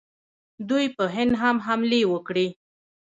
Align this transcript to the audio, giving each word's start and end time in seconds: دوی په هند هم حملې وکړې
دوی 0.69 0.85
په 0.95 1.03
هند 1.15 1.33
هم 1.41 1.57
حملې 1.65 2.01
وکړې 2.11 2.47